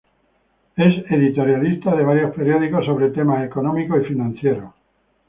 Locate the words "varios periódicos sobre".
2.03-3.11